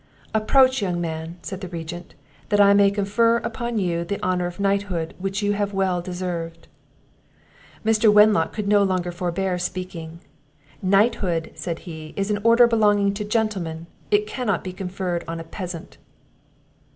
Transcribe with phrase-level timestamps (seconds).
[0.33, 2.15] "Approach, young man," said the Regent,
[2.49, 6.67] "that I may confer upon you the honour of knighthood, which you have well deserved."
[7.85, 8.11] Mr.
[8.11, 10.19] Wenlock could no longer forbear speaking
[10.81, 15.43] "Knighthood," said he, "is an order belonging to gentlemen, it cannot be conferred on a
[15.43, 15.99] peasant."